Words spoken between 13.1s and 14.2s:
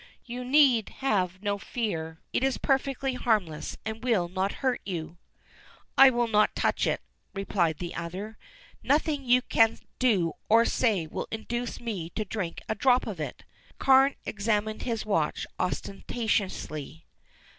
it." Carne